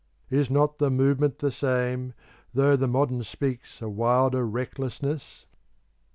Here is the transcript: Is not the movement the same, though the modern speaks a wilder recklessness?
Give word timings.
Is 0.31 0.49
not 0.49 0.79
the 0.79 0.89
movement 0.89 1.37
the 1.37 1.51
same, 1.51 2.13
though 2.55 2.75
the 2.75 2.87
modern 2.87 3.21
speaks 3.23 3.83
a 3.83 3.87
wilder 3.87 4.47
recklessness? 4.47 5.45